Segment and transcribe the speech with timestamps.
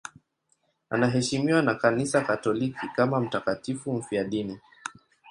[0.89, 4.59] Anaheshimiwa na Kanisa Katoliki kama mtakatifu mfiadini.